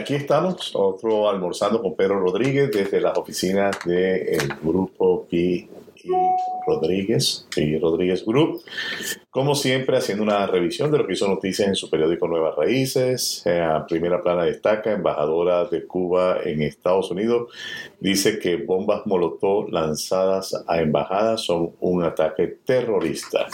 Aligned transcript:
aquí 0.00 0.14
estamos, 0.14 0.72
otro 0.74 1.28
almorzando 1.28 1.80
con 1.80 1.94
Pedro 1.94 2.18
Rodríguez 2.20 2.70
desde 2.70 3.00
las 3.00 3.16
oficinas 3.16 3.76
del 3.84 4.48
grupo 4.62 5.26
Pi 5.28 5.68
Rodríguez 6.70 7.46
y 7.56 7.78
Rodríguez 7.78 8.24
Group. 8.24 8.62
Como 9.30 9.54
siempre, 9.54 9.96
haciendo 9.96 10.22
una 10.22 10.46
revisión 10.46 10.90
de 10.90 10.98
lo 10.98 11.06
que 11.06 11.14
hizo 11.14 11.26
noticias 11.26 11.68
en 11.68 11.74
su 11.74 11.90
periódico 11.90 12.28
Nuevas 12.28 12.56
Raíces. 12.56 13.44
A 13.46 13.86
primera 13.86 14.22
plana 14.22 14.44
destaca, 14.44 14.92
embajadora 14.92 15.64
de 15.64 15.84
Cuba 15.86 16.38
en 16.44 16.62
Estados 16.62 17.10
Unidos, 17.10 17.48
dice 17.98 18.38
que 18.38 18.56
bombas 18.56 19.06
Molotov 19.06 19.68
lanzadas 19.70 20.64
a 20.66 20.80
embajadas 20.80 21.42
son 21.42 21.72
un 21.80 22.04
ataque 22.04 22.58
terrorista. 22.64 23.46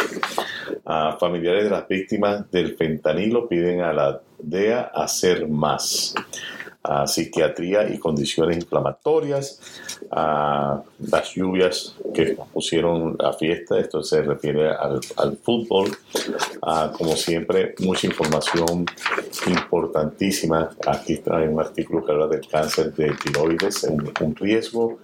Familiares 1.18 1.64
de 1.64 1.70
las 1.70 1.88
víctimas 1.88 2.50
del 2.50 2.76
fentanilo 2.76 3.48
piden 3.48 3.80
a 3.80 3.92
la 3.92 4.20
DEA 4.38 4.90
hacer 4.94 5.48
más 5.48 6.14
a 6.86 7.06
psiquiatría 7.06 7.88
y 7.88 7.98
condiciones 7.98 8.56
inflamatorias, 8.56 9.60
a 10.10 10.82
las 11.10 11.34
lluvias 11.34 11.96
que 12.14 12.36
pusieron 12.52 13.16
a 13.20 13.32
fiesta, 13.32 13.78
esto 13.78 14.02
se 14.02 14.22
refiere 14.22 14.70
al, 14.70 15.36
fútbol, 15.42 15.90
como 16.96 17.16
siempre, 17.16 17.74
mucha 17.80 18.06
información 18.06 18.86
importantísima. 19.46 20.70
Aquí 20.86 21.14
está 21.14 21.36
un 21.36 21.60
artículo 21.60 22.04
que 22.04 22.12
habla 22.12 22.26
del 22.28 22.46
cáncer 22.46 22.94
de 22.94 23.12
tiroides, 23.14 23.84
un 23.84 24.36
riesgo 24.36 24.98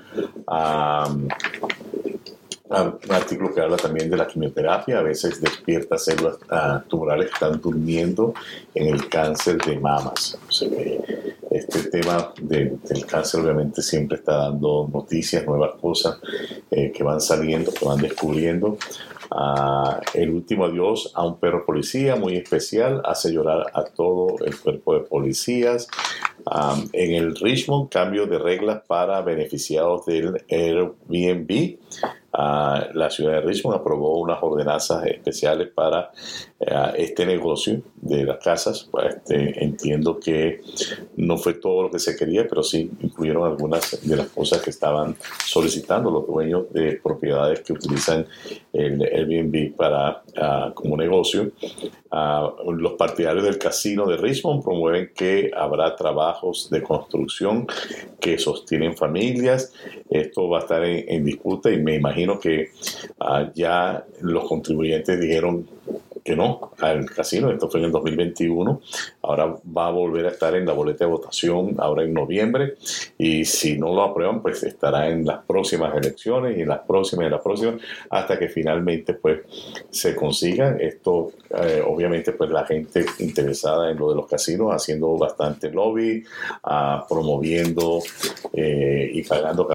un 2.81 3.13
artículo 3.13 3.55
que 3.55 3.61
habla 3.61 3.77
también 3.77 4.09
de 4.09 4.17
la 4.17 4.27
quimioterapia, 4.27 4.99
a 4.99 5.03
veces 5.03 5.41
despierta 5.41 5.99
células 5.99 6.37
uh, 6.51 6.89
tumorales 6.89 7.27
que 7.27 7.35
están 7.35 7.61
durmiendo 7.61 8.35
en 8.75 8.89
el 8.89 9.09
cáncer 9.09 9.59
de 9.59 9.79
mamas. 9.79 10.39
este 11.51 11.83
tema 11.91 12.33
del 12.41 12.79
cáncer 13.07 13.41
obviamente 13.41 13.83
siempre 13.83 14.19
está 14.19 14.37
dando 14.37 14.89
noticias, 14.93 15.45
nuevas 15.47 15.73
cosas 15.81 16.19
eh, 16.71 16.91
que 16.93 17.03
van 17.03 17.21
saliendo, 17.21 17.73
que 17.73 17.85
van 17.85 18.01
descubriendo. 18.01 18.79
Uh, 19.31 19.97
el 20.13 20.31
último 20.31 20.67
adiós 20.67 21.11
a 21.15 21.25
un 21.25 21.39
perro 21.39 21.65
policía 21.65 22.17
muy 22.17 22.37
especial, 22.37 23.01
hace 23.05 23.33
llorar 23.33 23.67
a 23.73 23.85
todo 23.85 24.37
el 24.45 24.59
cuerpo 24.59 24.95
de 24.95 25.01
policías. 25.01 25.89
Um, 26.45 26.89
en 26.93 27.13
el 27.15 27.37
Richmond, 27.37 27.89
cambio 27.89 28.27
de 28.27 28.39
reglas 28.39 28.83
para 28.87 29.23
beneficiados 29.23 30.05
del 30.07 30.45
Airbnb 30.51 31.79
la 32.33 33.11
ciudad 33.11 33.33
de 33.33 33.41
Richmond 33.43 33.79
aprobó 33.79 34.19
unas 34.21 34.39
ordenanzas 34.43 35.05
especiales 35.07 35.69
para 35.69 36.11
eh, 36.59 36.93
este 36.97 37.27
negocio 37.27 37.83
de 37.97 38.25
las 38.25 38.39
casas. 38.39 38.89
Este, 39.07 39.63
entiendo 39.63 40.19
que 40.19 40.61
no 41.17 41.37
fue 41.37 41.55
todo 41.55 41.85
lo 41.85 41.91
que 41.91 41.99
se 41.99 42.17
quería, 42.17 42.49
pero 42.49 42.63
sí 42.63 42.91
incluyeron 43.01 43.45
algunas 43.47 44.01
de 44.03 44.17
las 44.17 44.29
cosas 44.29 44.63
que 44.63 44.71
estaban 44.71 45.17
solicitando 45.45 46.11
los 46.11 46.27
dueños 46.27 46.73
de 46.73 47.01
propiedades 47.03 47.61
que 47.61 47.75
utilizan 47.75 48.27
el 48.73 49.03
Airbnb 49.03 49.77
para, 49.77 50.23
como 50.75 50.97
negocio. 50.97 51.53
Ah, 52.15 52.53
los 52.67 52.93
partidarios 52.93 53.43
del 53.43 53.57
casino 53.57 54.07
de 54.07 54.19
Richmond 54.19 54.63
promueven 54.63 55.13
que 55.15 55.51
habrá 55.57 55.97
trabajos 55.97 56.69
de 56.69 56.83
construcción 56.83 57.67
que 58.21 58.37
sostienen 58.37 58.95
familias. 58.95 59.73
Esto 60.11 60.47
va 60.47 60.59
a 60.59 60.61
estar 60.61 60.85
en 60.85 61.25
disputa 61.25 61.71
y 61.71 61.79
me 61.81 61.95
imagino 61.95 62.39
que 62.39 62.73
ah, 63.19 63.51
ya 63.55 64.05
los 64.21 64.45
contribuyentes 64.45 65.19
dijeron 65.19 65.67
que 66.25 66.37
no 66.37 66.73
al 66.79 67.07
casino, 67.07 67.51
esto 67.51 67.69
fue 67.69 67.81
en 67.81 67.87
el 67.87 67.93
2021, 67.93 68.81
ahora 69.23 69.55
va 69.77 69.89
a 69.89 69.91
volver 69.91 70.27
a 70.27 70.31
estar 70.31 70.55
en 70.55 70.67
la 70.67 70.73
boleta 70.73 71.05
de 71.05 71.11
votación 71.11 71.77
ahora 71.79 72.05
en 72.05 72.15
noviembre. 72.15 72.75
Y 73.19 73.45
si 73.45 73.79
no 73.79 73.95
lo 73.95 74.03
aprueban 74.03 74.43
pues 74.43 74.63
estará 74.63 75.09
en 75.09 75.25
las 75.25 75.45
próximas 75.45 75.95
elecciones 75.97 76.57
y 76.57 76.63
en 76.63 76.69
las 76.69 76.81
próximas 76.81 77.27
y 77.27 77.31
las 77.31 77.43
próximas 77.43 77.81
hasta 78.11 78.39
que 78.39 78.49
finalmente 78.49 79.15
pues 79.15 79.41
se 79.91 80.15
consiga. 80.15 80.77
Esto 80.79 81.33
eh, 81.51 81.83
obviamente 81.87 82.33
pues 82.33 82.51
la 82.51 82.65
gente 82.65 83.05
interesada 83.19 83.91
en 83.91 83.99
lo 83.99 84.11
de 84.11 84.17
los 84.17 84.27
casinos 84.27 84.73
haciendo 84.73 85.17
bastante 85.17 85.71
lobby, 85.71 86.25
ah, 86.65 87.05
promoviendo 87.09 88.01
eh, 88.53 89.11
y 89.13 89.23
pagando 89.23 89.69